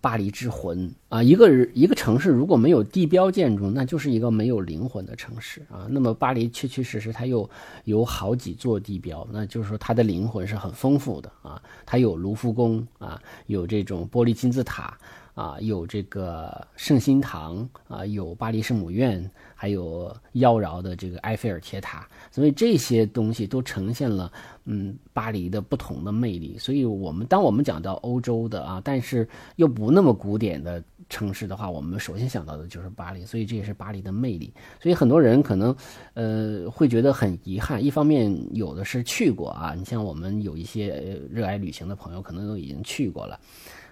[0.00, 5.86] 巴黎之魂啊，一个一个城市如果没有地标建筑，那就是一个没有灵魂的城市啊。
[5.90, 7.48] 那么巴黎确确实实它又
[7.84, 11.62] 有好几座地标，那就是说它的灵魂是很丰富的啊。
[11.84, 14.96] 它有卢浮宫啊，有这种玻璃金字塔
[15.34, 22.06] 啊，有这个圣心堂啊，有巴黎圣母院，还有妖娆的这个埃菲尔铁塔。
[22.30, 24.32] 所以这些东西都呈现了。
[24.64, 34.54] 嗯，巴黎的不同的魅力，所以我们当我们讲到欧洲的啊，但是又不那么古典的城市的话，我们首先想到的就是巴黎，所以这也是巴黎的魅力。
[34.80, 35.76] 所以很多人可能
[36.14, 43.40] 呃会觉得很遗憾，一方面有的是去过啊，你像我们有一些热爱旅行的朋友，可能都已经去过了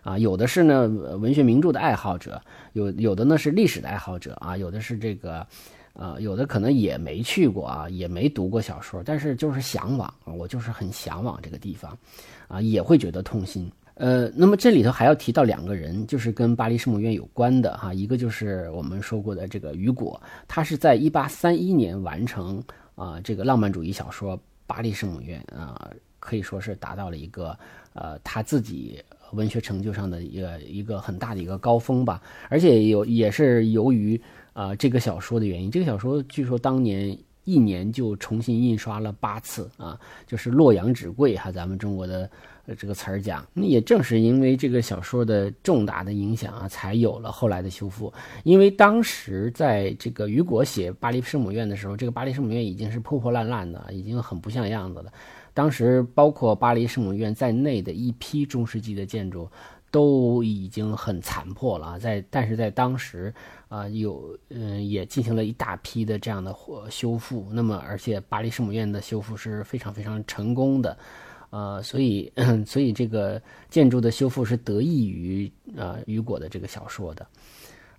[0.02, 2.40] 啊，有的是呢文学名著的爱好者，
[2.72, 5.46] 有有的呢是历史的爱好者啊，有的是这个。
[5.92, 11.98] 啊，有的可能也没去过啊，也没读过小说，但是就是向往，我就是很向往这个地方，
[12.46, 13.70] 啊，也会觉得痛心。
[13.94, 22.62] 呃，那么这里头还要提到两个人，就是跟巴黎圣母院有关的哈，一个就是我们说过的这个雨果，他是在一八三一年完成
[22.94, 27.54] 啊这个浪漫主义小说《巴黎圣母院》啊，可以说是达到了一个
[27.94, 29.02] 呃他自己
[29.33, 34.21] 文学成就上的一个一个很大的一个高峰吧，而且有也是由于。
[34.53, 42.29] 啊，这个小说的原因，这个小说据说当年一年就重新印刷了八次啊，就是洛阳纸贵哈，咱们中国的
[42.77, 43.47] 这个词儿讲。
[43.55, 48.12] 那也正是因为这个小说的重大的影响啊，才有了后来的修复。
[48.43, 55.12] 因为当时在这个雨果写巴黎圣母院的时候，这个巴黎圣母院已经是破破烂烂的，已经很不像样子了。
[55.54, 59.48] 当时包括巴黎圣母院在内的一批中世纪的建筑。
[59.92, 63.34] 都已经很残破了，在但是在当时
[63.66, 66.54] 啊，有嗯也进行了一大批的这样的
[66.88, 67.48] 修复。
[67.50, 70.96] 那么，而且巴黎圣母院的修复是非常非常成功的，
[71.50, 72.32] 呃，所以
[72.64, 77.26] 所以这个建筑的修复是得益于啊雨果的这个小说的。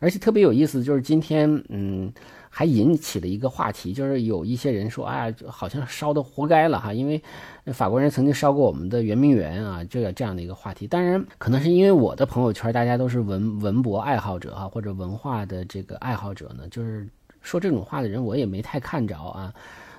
[0.01, 2.11] 而且特别有意思，就是今天嗯。
[2.53, 7.23] 还引起了一个话题，就是有一些人说，哎，好像烧的活该了哈，因为
[7.67, 10.85] 法国人曾经烧过我们的圆明园啊，这个这样的一个话题。
[10.85, 17.07] 当然，可能是因为我的朋友圈大家都是文文博爱好者哈，或者文化的这个爱好者呢，就是
[17.39, 19.53] 说这种话的人我也没太看着啊。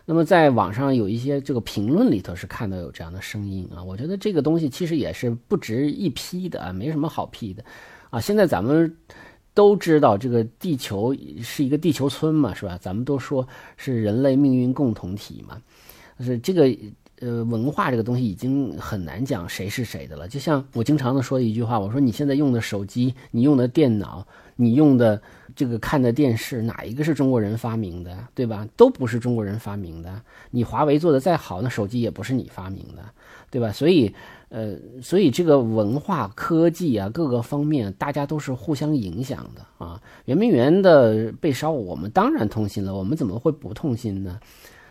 [0.04, 7.64] 那么在网上有一些这个评论里头是看到有这样的声音啊，我觉得这个东西其实也是不值一批的啊，没什么好批的
[8.10, 8.20] 啊。
[8.20, 8.94] 现在咱们
[9.54, 12.78] 都知道这个地球是一个地球村嘛，是吧？
[12.80, 15.60] 咱们都说是人类命运共同体嘛，
[16.20, 16.74] 是这个
[17.22, 20.28] 呃文化这个东西已经很难讲谁是谁的了。
[20.28, 24.26] 就像我经常的说一句话，我说你现在用的手机，你用的电脑。
[24.54, 25.20] 你用的
[25.56, 28.68] 这个看的电视，哪一个是中国人发明的，对吧？
[28.76, 30.22] 都不是中国人发明的。
[30.50, 33.02] 你华为做的再好，那手机也不是你发明的，
[33.50, 33.72] 对吧？
[33.72, 34.14] 所以，
[34.50, 40.00] 呃，所以这个文化、科技啊，各个方面，大家都是互相影响的啊。
[40.26, 44.38] 圆明园的被烧，我们当然痛心了，我们怎么会不痛心呢？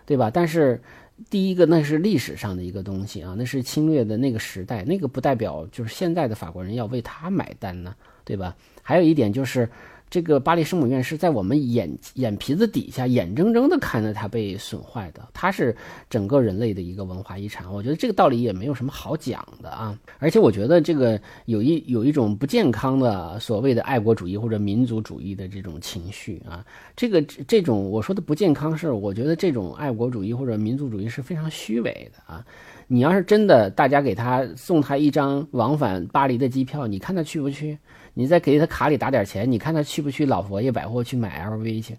[0.07, 0.31] 对吧？
[0.33, 0.81] 但是，
[1.29, 8.55] 第一个那是历史上的一个东西啊，那是侵略的那个时代，那个不代表就是现在的法国人要为他买单呢，对吧？
[8.81, 9.69] 还有一点就是，
[10.11, 15.25] 这个巴黎圣母院是在我们眼眼皮子底下，眼睁睁的看着它被损坏的。
[15.33, 15.73] 它是
[16.09, 19.97] 整个人类的一个文化遗产，我觉得这个道理也没有什么好讲的啊。
[20.19, 26.65] 而且我觉得这个有一有一种不健康的所谓的爱国主义或者民族主义的这种情绪啊。
[26.93, 32.45] 这个这种我说的不健康是，我觉得这种爱国主义或者民族主义是非常虚伪的啊。
[32.87, 37.77] 你要是真的，大家给他送他一张往返巴黎的机票，你看他去不去？
[38.13, 41.97] 你再给他卡里打点钱，你看他去不去老佛爷百货去买 LV 去，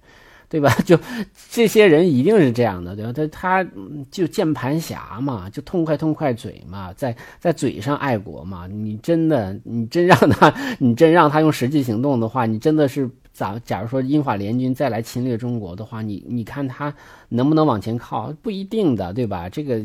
[0.48, 0.70] 对吧？
[0.84, 0.98] 就
[1.50, 3.12] 这些人一定是这样的，对吧？
[3.12, 3.26] 他
[3.64, 3.70] 他
[4.10, 8.66] 就键盘侠嘛，就痛快痛快嘴嘛，在在嘴上爱国嘛。
[8.66, 13.58] 你真的，你真让他， 你真让他用实际行动的话，你真的是咋？
[13.60, 16.94] 假如说英法联军再来侵略中国的话，你你看他
[17.28, 18.32] 能不能往前靠？
[18.42, 19.48] 不一定的，对吧？
[19.48, 19.82] 这个。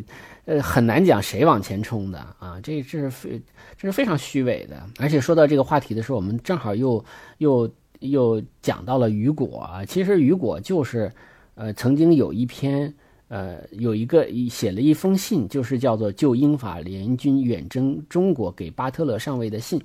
[0.50, 3.42] 呃，很难讲谁往前冲的啊，这这是非
[3.78, 4.82] 这是非常虚伪的。
[4.98, 7.04] 而且说到这个话题的时候，我们正好又
[7.40, 9.70] 又又讲到了雨果。
[9.90, 11.12] 其实雨果就是，
[11.56, 12.94] 呃，曾经有一篇，
[13.28, 19.78] 呃，有一个写了一封信，就是叫做《就英法联军远征中国给巴特勒上尉的信》。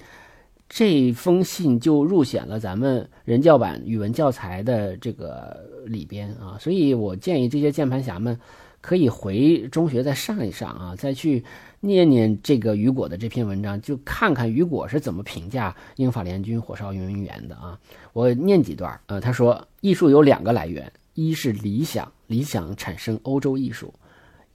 [0.75, 6.57] 这封信就入选了咱们人教版语文教材的这个里边啊。
[6.59, 8.41] 所以我建议这些键盘侠们。
[8.83, 11.45] 可以回中学再上一上啊，再去
[11.79, 17.79] 念念这个雨果的这篇文章，就看看雨果是怎么评价英法联军火烧圆明园的啊。
[18.13, 23.87] 我念几段，呃，他说，艺术有两个来源，一是理想，理想产生欧洲艺术；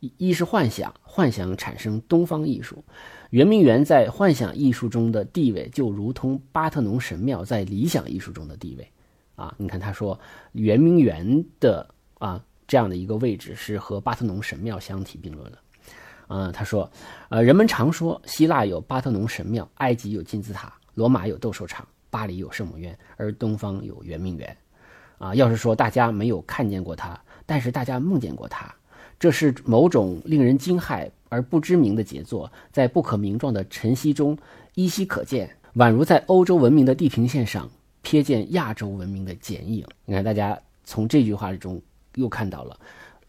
[0.01, 2.83] 一一是幻想，幻想产生东方艺术。
[3.29, 8.91] 圆明园在幻想艺术中的地位，就如同巴特农神庙在理想艺术中的地位
[9.35, 9.53] 啊。
[9.57, 10.19] 你看，他说
[10.53, 12.43] 圆明园的啊。
[12.69, 15.57] 这样的一个位置是和巴特农神庙相提并论的，
[16.27, 16.91] 啊，他说，
[17.29, 24.57] 呃，人们常说希腊有巴特农神庙，埃及有金字塔，罗马有斗兽场，巴黎有圣母院，而东方有圆明园，
[25.17, 28.75] 啊，要是说大家没有看见过它，但是大家梦见过它，
[29.17, 34.37] 这是某种令人惊骇而不知名的杰作，在不可名状的晨曦中
[34.75, 37.69] 依稀可见，宛如在欧洲文明的地平线上
[38.03, 39.85] 瞥见亚洲文明的剪影。
[40.05, 41.81] 你看，大家从这句话中。
[42.15, 42.75] 又看到了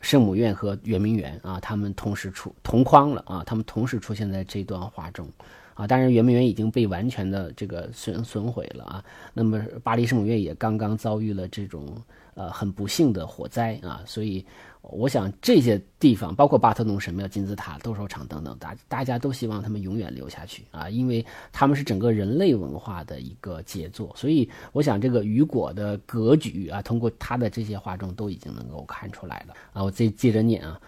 [0.00, 5.28] 圣母院和圆明园啊，他们同时出同框了啊，他们同时出现在这段话中
[5.74, 5.86] 啊。
[5.86, 9.04] 当然，圆明园已经被完全的这个损损毁了啊。
[9.34, 11.84] 那么，巴黎圣母院也刚刚遭遇了这种
[12.38, 14.46] 呃很不幸的火灾啊，所以。
[14.90, 21.22] 我想这些地方，包括巴特农神庙、金字塔、斗兽场等等，大大家都希望他们永远留下去啊，因为
[21.52, 24.14] 他们是整个人类文化的一个杰作。
[24.16, 29.84] 所以，我想这个雨果的格局啊，通过他的这些话中都已经能够看出来了啊。
[29.84, 30.80] 我再接着念啊，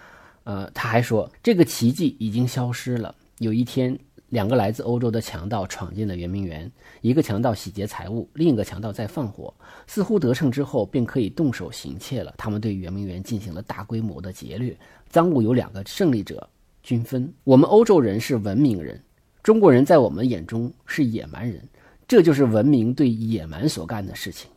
[0.45, 3.15] 呃，他还说，这个奇迹已经消失了。
[3.39, 3.99] 有一天。
[4.31, 9.53] 两个来自欧洲的强盗闯进了圆明园，一个强盗洗劫财物，另一个强盗在放火。
[9.87, 12.33] 似乎得胜之后便可以动手行窃了。
[12.38, 14.77] 他们对圆明园进行了大规模的劫掠，
[15.09, 16.49] 赃物由两个胜利者
[16.83, 17.33] 均分。
[17.43, 19.03] 我们欧洲人是文明人，
[19.43, 21.61] 中国人在我们眼中是野蛮人。
[22.07, 24.49] 这就是文明对野蛮所干的事情。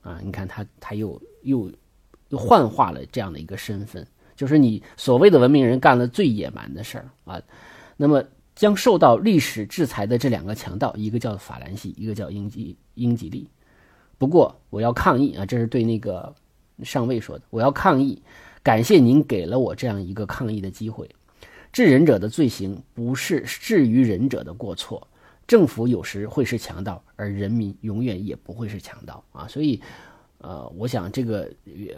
[0.00, 1.70] 啊，你看他他又又
[2.30, 7.38] 又幻化了这样的一个身份，就是你所谓的文明人干了最野蛮的事儿啊。
[7.94, 8.24] 那么。
[8.58, 13.48] 将受到历史制裁的这两个强盗，一个叫法兰西，一个叫英吉英吉利。
[14.18, 16.34] 不过我要抗议啊，这是对那个
[16.82, 17.44] 上尉说的。
[17.50, 18.20] 我要抗议，
[18.60, 21.08] 感谢您给了我这样一个抗议的机会。
[21.70, 25.06] 治人者的罪行不是治于人者的过错。
[25.46, 29.46] 政府有时会是强盗，而人民永远也不会是强盗啊。
[29.46, 29.80] 所以，
[30.38, 31.48] 呃，我想这个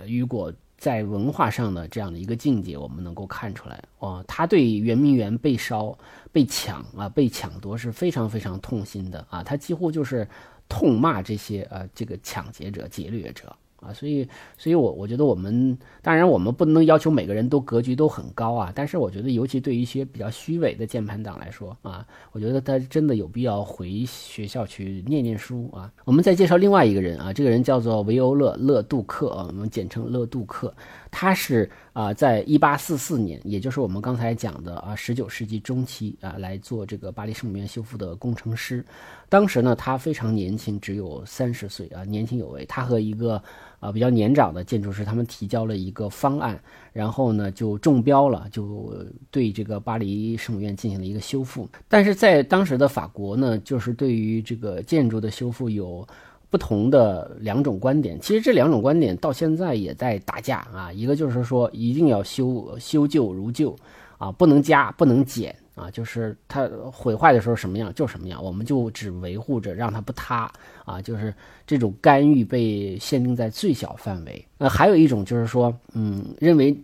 [0.07, 0.53] 如果。
[0.81, 3.85] 在文化上的这样的一个境界，我们能够看出来。
[3.99, 5.97] 哦，他对圆明园被烧、
[6.33, 10.27] 被抢啊、被抢夺是非常非常痛心的啊，他几乎就是
[10.71, 13.55] 痛骂这些呃这个抢劫者、劫掠者。
[13.81, 25.91] 啊，所以，所以我我觉得我们当然我们不能要求每个人都格局都很高啊，但是我觉得尤其对于一些比较虚伪的键盘党来说啊，我觉得他真的有必要回学校去念念书啊。
[26.05, 30.73] 我们再介绍另外一个人啊，这个人叫做维欧勒·勒杜克啊，我们简称勒杜克，
[31.11, 38.85] 他是啊，在一八四四年，也就是我们刚才讲的啊，十九世纪中期啊，来做这个巴黎圣母院修复的工程师。
[39.29, 42.65] 当时呢，他非常年轻，只有三十岁啊，年轻有为。
[42.67, 43.43] 他和一个
[43.81, 46.63] 啊比较年长的建筑师，他们提交了一个方案，
[46.93, 48.95] 然后呢就中标了，就
[49.31, 51.69] 对这个巴黎圣母院进行了一个修复。
[51.89, 56.07] 但是在当时的法国呢，就是对于这个建筑的修复有
[56.51, 58.21] 不同的两种观点。
[58.21, 60.93] 其实这两种观点到现在也在打架啊。
[60.93, 63.75] 一个就是说一定要修修旧如旧
[64.19, 65.57] 啊，不能加不能减。
[65.81, 70.53] 啊，就是它毁坏的时候什么样就什么样，我们就只维护着让它不塌
[70.85, 71.35] 啊，就是
[71.67, 74.47] 这种干预被限定在最小范围。
[74.59, 76.79] 那还有一种就是说，嗯，认为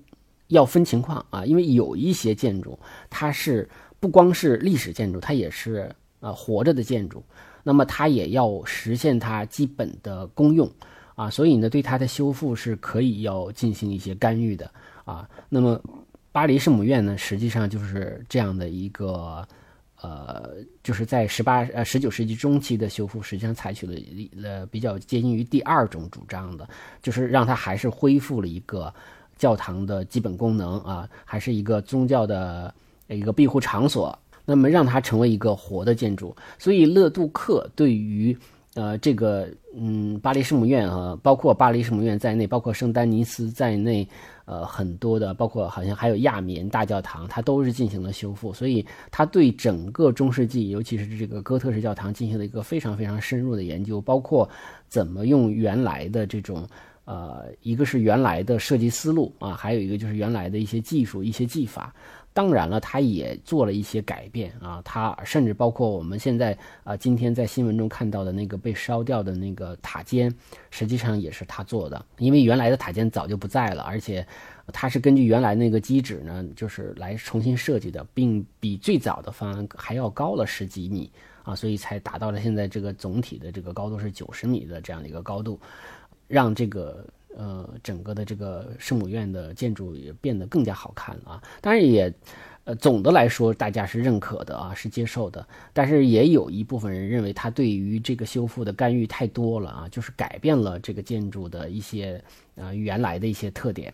[0.49, 2.79] 要分情况啊，因为有一些建筑
[3.11, 3.69] 它是
[4.01, 7.23] 不光是历史建筑，它也是呃活着的建筑，
[7.63, 10.71] 那么它也要实现它基本的功用
[11.17, 14.71] 啊，所以呢，对它的修复是可以要进行一些干预的
[15.05, 15.79] 啊，那么。
[16.37, 19.49] 巴黎圣母院呢，实际上就是这样的一个，
[20.03, 20.51] 呃，
[20.83, 23.95] 就是在十八呃十九世纪中期的修复，实际上采取了
[24.43, 26.69] 呃比较接近于第二种主张的，
[27.01, 28.93] 就是让它还是恢复了一个
[29.39, 32.75] 教堂的基本功能啊，还是一个宗教的
[33.09, 36.37] 一个庇护场所，那么让它成为一个活的建筑。
[36.59, 38.37] 所以勒杜克对于
[38.77, 44.09] 呃这个嗯巴黎圣母院啊，包括巴黎圣母院在内，包括圣丹尼斯在内。
[44.49, 54.49] 呃，很多的，包括好像还有亚眠大教堂，它都是进行了修复，所以它对整个中世纪，尤其是这个哥特式教堂进行了一个非常非常深入的研究，包括
[54.87, 56.65] 怎么用原来的这种，
[57.07, 61.93] 呃，一个是原来的设计思路啊，还有一个就是原来的一些技术、一些技法。
[62.37, 70.31] 当然了，他也做了一些改变啊，他甚至包括我们现在啊，今天在新闻中看到的那个被烧掉的那个塔尖，
[70.71, 74.27] 实际上也是他做的，因为原来的塔尖早就不在了，而且
[74.71, 81.11] 他是根据原来那个基址呢，就是来重新设计的，并比最早的方案还要高了十几米
[81.43, 85.59] 啊，所以才达到了现在这个总体的这个高度是九十米的这样的一个高度，
[86.29, 87.03] 让这个。
[87.39, 91.43] 呃，整个的这个圣母院的建筑也变得更加好看了啊！
[91.61, 92.11] 当然也，
[92.65, 95.47] 呃，总的来说大家是认可的啊，是接受的。
[95.75, 102.19] 但是也有一部分人认为，他对于这个修复的干预太多了啊，就是改变了这个建筑的一些
[102.57, 103.93] 啊原来的一些特点。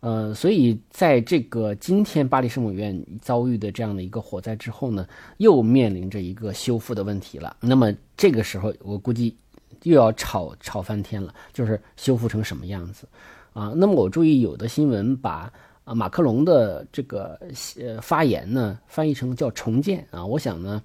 [0.00, 5.06] 呃，所以在这个今天巴黎圣母院遭遇的这样的一个火灾之后呢，
[5.36, 7.56] 又面临着一个修复的问题了。
[7.60, 9.36] 那么这个时候，我估计。
[9.82, 13.06] 又要吵吵翻天了，就是修复成什么样子
[13.52, 13.72] 啊？
[13.76, 15.52] 那么我注意有的新闻把
[15.84, 17.38] 啊马克龙的这个
[17.80, 20.80] 呃发言呢翻译成叫重建啊，我想呢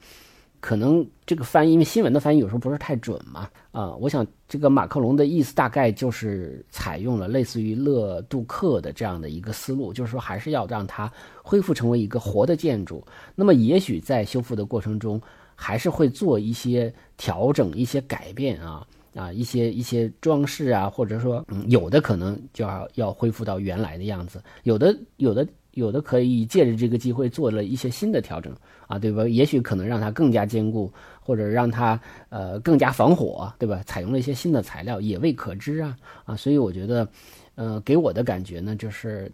[0.60, 11.12] 可能这个翻译，因为新闻的翻译有时候不是太准嘛啊，我想这个马克龙的意思大概就是采用了类似于勒杜克的这样的一个思路，就是说还是要让它
[11.44, 13.06] 恢复成为一个活的建筑。
[13.36, 15.22] 那么也许在修复的过程中。
[15.60, 18.86] 还是会做一些调整、一些改变啊
[19.16, 28.56] 啊，一些一些装饰啊，或者说，嗯，有的可能就要要恢复到原来的样子，有的有的有的可以借着这个机会做了一些新的调整
[28.86, 29.28] 啊，对吧？
[29.28, 32.00] 也许可能让它更加坚固，或者让它
[32.30, 33.82] 呃更加防火，对吧？
[33.88, 37.10] 采用了一些新的材料也未可知啊啊，所以我觉得，
[37.56, 39.32] 呃，给我的感觉呢，就是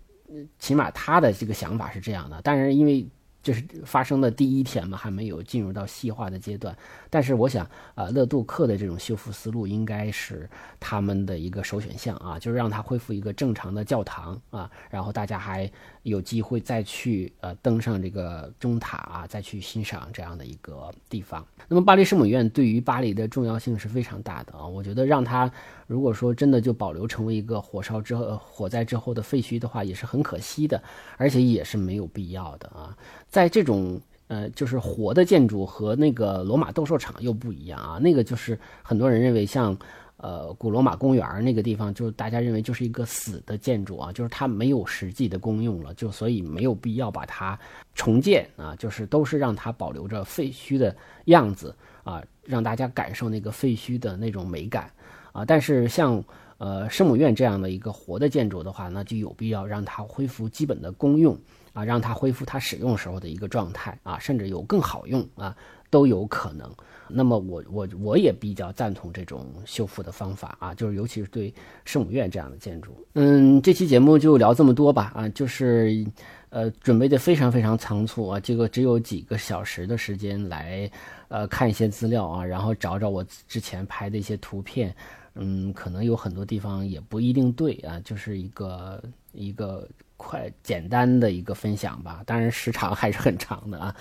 [0.58, 3.06] 起码他的这个想法是这样的，但是因为。
[3.44, 6.76] 就是发生的第一天嘛，还没有进入到细化的阶段。
[7.10, 15.70] 但是我想，啊，勒杜克的这种修复思路应该是他们的一个首选项啊，就是让它恢复一个正常的教堂啊，然后大家还
[16.04, 21.46] 有机会再去呃登上这个钟塔啊，再去欣赏这样的一个地方。
[21.68, 25.52] 那么巴黎圣母院对于巴黎的重要性是非常大的啊，我觉得让它
[25.88, 30.82] 如果说真的就保留成为一个火烧之后火灾之后的废墟的话，也是很可惜的，
[31.18, 32.96] 而且也是没有必要的啊。
[33.28, 38.00] 在这种呃，就是活的建筑和那个罗马斗兽场又不一样啊。
[38.00, 39.78] 那个就是很多人认为像
[40.24, 47.60] 呃古罗马公园那个地方，就是大家认为就是一个死的建筑啊，就是它没有实际的功用了，就所以没有必要把它
[47.94, 50.96] 重建啊，就是都是让它保留着废墟的
[51.26, 54.90] 样子啊，让大家感受那个废墟的那种美感
[55.34, 55.44] 啊。
[55.44, 56.24] 但是像
[56.58, 61.38] 呃圣母院这样的一个活的建筑的话，那就有必要让它恢复基本的功用。
[61.74, 65.58] 啊，让它恢复它使用时候的一个状态啊，甚至有更好用啊，
[65.94, 66.68] 都有可能。
[67.08, 71.54] 那么我我我也比较赞同这种修复的方法啊，就是尤其是对
[71.86, 72.92] 圣母院这样的建筑。
[73.14, 76.04] 嗯，这期节目就聊这么多吧啊，就是
[76.50, 80.90] 呃准备的非常非常仓促啊，这个只有几个小时的时间来
[81.28, 84.96] 呃看一些资料啊，然后找找我之前拍的一些图片。
[85.36, 89.88] 嗯，可能有很多地方也不一定对啊，就是一个一个
[90.24, 92.24] 快简单的一个分享吧。
[92.26, 93.96] 当然时长还是很长的啊。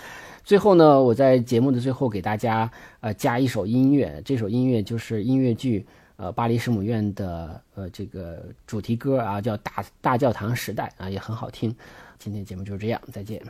[0.44, 2.70] 最后呢，我在节目的最后给大家
[3.00, 11.74] 呃加一首音乐，这首音乐就是音乐剧呃巴黎圣母院的呃这个主题歌啊，叫《大大教堂时代》啊，也很好听。
[12.18, 13.42] 今天节目就是这样，再见。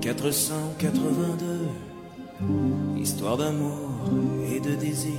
[0.00, 1.68] 1482,
[3.00, 3.90] histoire d'amour
[4.54, 5.12] et de désir.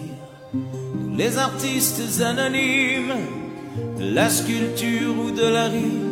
[1.18, 3.14] Les artistes anonymes
[4.00, 6.10] de la sculpture ou de la rime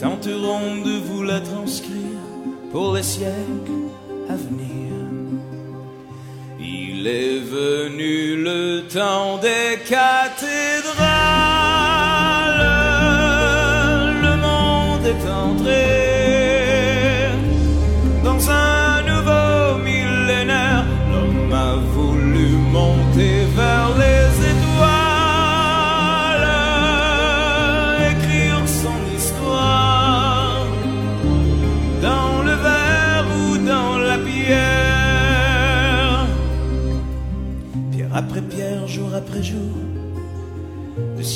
[0.00, 2.20] tenterons de vous la transcrire
[2.72, 3.88] pour les siècles
[4.28, 4.92] à venir.
[6.58, 11.39] Il est venu le temps des cathédrales.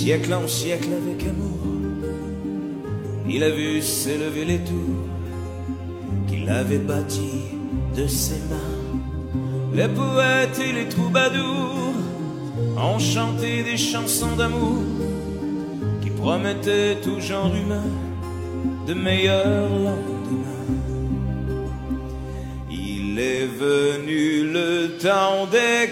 [0.04, 1.60] Siècle en siècle avec amour
[3.26, 5.06] il a vu s'élever les tours
[6.28, 7.46] qu'il avait bâties
[7.96, 8.74] de ses mains.
[9.72, 11.94] Les poètes et les troubadours
[12.76, 14.82] ont chanté des chansons d'amour
[16.02, 17.88] qui promettaient tout genre humain
[18.86, 20.74] de meilleurs lendemains.
[22.70, 25.84] Il est venu le temps des.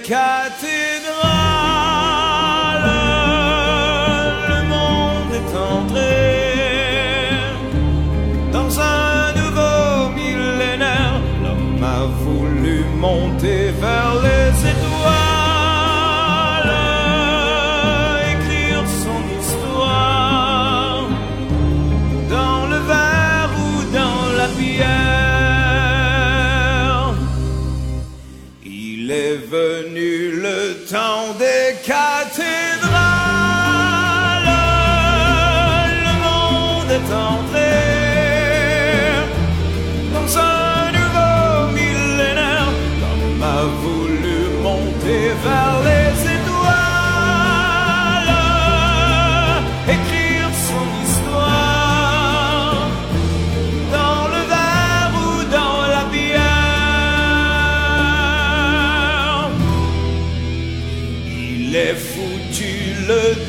[31.32, 32.21] they can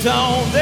[0.03, 0.52] don't